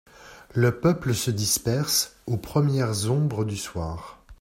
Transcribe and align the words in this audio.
Le 0.55 0.79
peuple 0.79 1.13
se 1.13 1.29
disperse 1.29 2.15
aux 2.25 2.37
premières 2.37 3.11
ombres 3.11 3.45
du 3.45 3.55
soir. 3.55 4.23